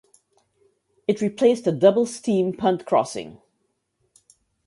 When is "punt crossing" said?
2.53-3.39